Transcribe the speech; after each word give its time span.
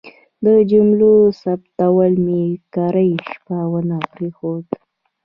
د 0.45 0.47
جملو 0.71 1.13
ثبتول 1.41 2.13
مې 2.25 2.41
کرۍ 2.73 3.11
شپه 3.29 3.59
ونه 3.71 3.97
پرېښود. 4.11 4.65